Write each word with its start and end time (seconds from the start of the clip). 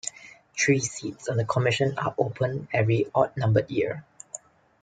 Three 0.57 0.79
seats 0.79 1.29
on 1.29 1.37
the 1.37 1.45
Commission 1.45 1.95
are 1.99 2.15
open 2.17 2.67
every 2.73 3.05
odd 3.13 3.37
numbered 3.37 3.69
year. 3.69 4.03